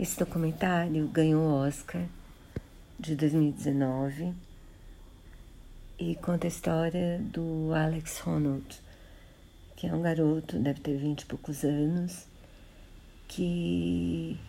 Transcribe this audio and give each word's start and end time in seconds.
Esse 0.00 0.18
documentário 0.18 1.06
ganhou 1.08 1.42
o 1.42 1.54
Oscar 1.56 2.06
de 2.98 3.14
2019 3.14 4.32
e 5.98 6.14
conta 6.14 6.46
a 6.46 6.48
história 6.48 7.18
do 7.18 7.70
Alex 7.74 8.26
Honnold, 8.26 8.80
que 9.76 9.86
é 9.86 9.92
um 9.92 10.00
garoto, 10.00 10.58
deve 10.58 10.80
ter 10.80 10.96
vinte 10.96 11.20
e 11.20 11.26
poucos 11.26 11.64
anos, 11.64 12.26
que 13.28 14.40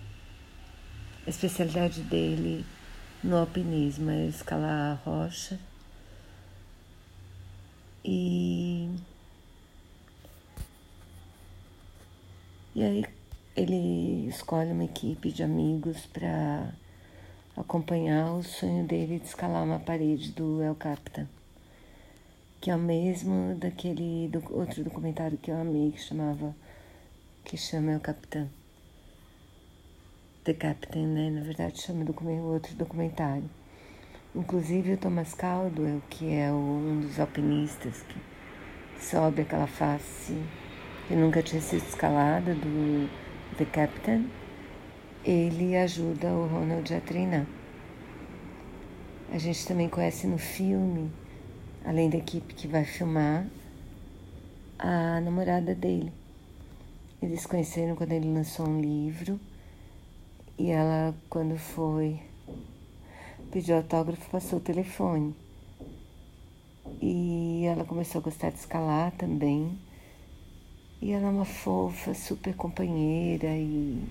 a 1.27 1.29
especialidade 1.29 2.02
dele 2.04 2.65
no 3.21 3.36
alpinismo 3.36 4.09
é 4.09 4.27
escalar 4.27 4.93
a 4.93 5.04
rocha 5.04 5.59
e 8.05 8.89
e 12.73 12.81
aí 12.81 13.21
ele 13.55 14.27
escolhe 14.27 14.71
uma 14.71 14.86
equipe 14.86 15.31
de 15.31 15.43
amigos 15.43 16.05
para 16.05 16.73
acompanhar 17.55 18.33
o 18.33 18.43
sonho 18.43 18.86
dele 18.86 19.19
de 19.19 19.25
escalar 19.25 19.64
uma 19.64 19.79
parede 19.79 20.32
do 20.32 20.61
El 20.61 20.75
Capitan, 20.75 21.28
que 22.61 22.71
é 22.71 22.75
o 22.75 22.79
mesmo 22.79 23.56
daquele 23.56 24.29
do, 24.29 24.42
outro 24.56 24.83
documentário 24.83 25.37
que 25.37 25.51
eu 25.51 25.59
amei 25.59 25.92
que 25.92 26.01
chamava 26.01 26.56
que 27.43 27.57
chama 27.57 27.92
El 27.92 28.00
Capitan. 28.00 28.47
The 30.43 30.54
Captain, 30.54 31.06
né? 31.06 31.29
Na 31.29 31.42
verdade 31.42 31.79
chama 31.79 32.03
o 32.03 32.53
outro 32.53 32.73
documentário. 32.75 33.50
Inclusive 34.33 34.94
o 34.94 34.97
Thomas 34.97 35.33
Caldwell, 35.33 36.02
que 36.09 36.33
é 36.33 36.52
um 36.52 37.02
dos 37.02 37.20
alpinistas 37.20 38.02
que 38.03 39.06
sobe 39.06 39.42
aquela 39.42 39.67
face 39.67 40.36
que 41.08 41.16
nunca 41.16 41.44
tinha 41.44 41.61
sido 41.61 41.86
escalada 41.86 42.56
do 42.56 43.09
The 43.58 43.66
Captain, 43.66 44.30
ele 45.23 45.75
ajuda 45.75 46.28
o 46.28 46.47
Ronald 46.47 46.94
a 46.94 47.02
treinar. 47.02 47.45
A 49.31 49.38
gente 49.38 49.66
também 49.66 49.88
conhece 49.88 50.28
no 50.28 50.38
filme, 50.38 51.12
além 51.86 52.09
da 52.09 52.17
equipe 52.17 52.53
que 52.53 52.67
vai 52.67 52.84
filmar, 52.86 53.48
a 54.80 55.22
namorada 55.22 55.76
dele. 55.76 56.11
Eles 57.22 57.45
conheceram 57.45 57.95
quando 57.95 58.11
ele 58.14 58.34
lançou 58.34 58.67
um 58.67 58.81
livro 58.81 59.39
e 60.58 60.70
ela, 60.70 61.16
quando 61.30 61.58
foi 61.58 62.20
pediu 63.52 63.76
autógrafo, 63.76 64.30
passou 64.30 64.59
o 64.59 64.61
telefone. 64.61 65.36
E 67.02 67.64
ela 67.66 67.83
começou 67.83 68.20
a 68.20 68.23
gostar 68.23 68.50
de 68.50 68.59
escalar 68.59 69.11
também. 69.11 69.78
E 71.02 71.12
ela 71.12 71.28
é 71.28 71.30
uma 71.30 71.46
fofa, 71.46 72.14
super 72.14 72.56
companheira 72.56 73.48
e, 73.48 74.08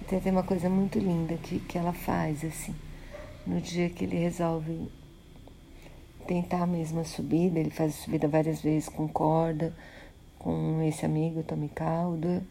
e 0.00 0.04
tem 0.06 0.18
até 0.18 0.30
uma 0.30 0.42
coisa 0.42 0.68
muito 0.68 0.98
linda 0.98 1.36
que, 1.38 1.58
que 1.58 1.78
ela 1.78 1.92
faz, 1.92 2.44
assim. 2.44 2.74
No 3.46 3.60
dia 3.60 3.88
que 3.88 4.04
ele 4.04 4.16
resolve 4.16 4.90
tentar 6.26 6.64
a 6.64 7.04
subida, 7.04 7.58
ele 7.58 7.70
faz 7.70 7.94
a 7.94 8.02
subida 8.04 8.28
várias 8.28 8.60
vezes 8.60 8.88
com 8.88 9.08
corda, 9.08 9.74
com 10.38 10.82
esse 10.82 11.06
amigo, 11.06 11.42
Tommy 11.42 11.70
Caldo, 11.70 12.42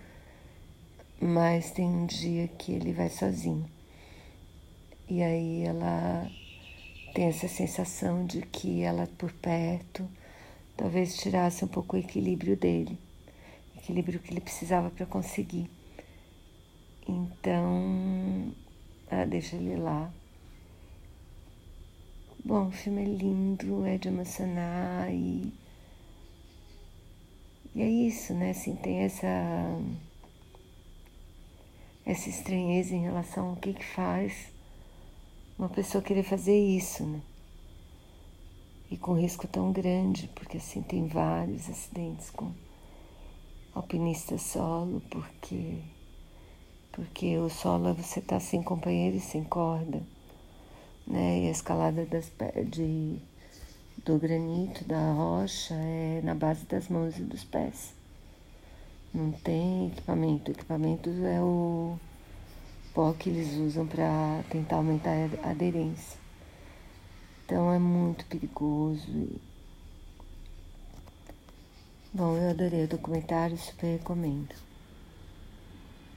mas 1.21 1.69
tem 1.69 1.85
um 1.85 2.07
dia 2.07 2.47
que 2.47 2.71
ele 2.71 2.93
vai 2.93 3.09
sozinho. 3.09 3.65
E 5.07 5.21
aí 5.21 5.63
ela 5.63 6.27
tem 7.13 7.25
essa 7.25 7.47
sensação 7.47 8.25
de 8.25 8.41
que 8.41 8.81
ela 8.81 9.07
por 9.17 9.31
perto 9.33 10.07
talvez 10.75 11.15
tirasse 11.17 11.63
um 11.63 11.67
pouco 11.67 11.95
o 11.95 11.99
equilíbrio 11.99 12.57
dele, 12.57 12.97
equilíbrio 13.77 14.19
que 14.19 14.31
ele 14.31 14.41
precisava 14.41 14.89
para 14.89 15.05
conseguir. 15.05 15.69
Então, 17.07 18.53
ela 19.09 19.25
deixa 19.25 19.55
ele 19.55 19.75
lá. 19.75 20.11
Bom, 22.45 22.67
o 22.67 22.71
filme 22.71 23.01
é 23.01 23.05
lindo, 23.05 23.85
é 23.85 23.97
de 23.97 24.07
emocionar 24.07 25.13
e. 25.13 25.53
E 27.75 27.81
é 27.81 27.89
isso, 27.89 28.33
né? 28.33 28.51
Assim, 28.51 28.75
tem 28.75 28.99
essa. 28.99 29.27
essa 32.05 32.29
estranheza 32.29 32.95
em 32.95 33.01
relação 33.01 33.49
ao 33.49 33.55
que 33.55 33.73
que 33.73 33.85
faz 33.85 34.51
uma 35.57 35.69
pessoa 35.69 36.03
querer 36.03 36.23
fazer 36.23 36.57
isso, 36.57 37.05
né? 37.05 37.21
E 38.91 38.97
com 38.97 39.13
risco 39.13 39.47
tão 39.47 39.71
grande, 39.71 40.29
porque 40.35 40.57
assim 40.57 40.81
tem 40.81 41.07
vários 41.07 41.69
acidentes 41.69 42.29
com 42.29 42.51
alpinista 43.73 44.37
solo, 44.37 45.01
porque 45.09 45.79
porque 46.91 47.37
o 47.39 47.49
solo 47.49 47.93
você 47.93 48.19
estar 48.19 48.35
tá 48.35 48.39
sem 48.39 48.61
companheiro 48.61 49.17
e 49.17 49.19
sem 49.19 49.43
corda, 49.43 50.03
né? 51.07 51.39
E 51.41 51.47
a 51.47 51.51
escalada 51.51 52.05
das 52.05 52.31
de 52.69 53.19
do 54.05 54.19
granito, 54.19 54.83
da 54.85 55.13
rocha, 55.13 55.73
é 55.73 56.21
na 56.23 56.35
base 56.35 56.65
das 56.65 56.89
mãos 56.89 57.17
e 57.17 57.21
dos 57.21 57.43
pés. 57.43 57.93
Não 59.13 59.31
tem 59.31 59.87
equipamento. 59.87 60.51
O 60.51 60.53
equipamento 60.53 61.09
é 61.09 61.41
o 61.41 61.97
pó 62.93 63.13
que 63.13 63.29
eles 63.29 63.53
usam 63.53 63.87
para 63.87 64.43
tentar 64.49 64.77
aumentar 64.77 65.11
a 65.43 65.51
aderência. 65.51 66.22
Então 67.53 67.71
é 67.71 67.77
muito 67.77 68.25
perigoso. 68.25 69.29
Bom, 72.11 72.35
eu 72.35 72.49
adorei 72.49 72.85
o 72.85 72.87
documentário, 72.87 73.55
super 73.59 73.99
recomendo. 73.99 74.55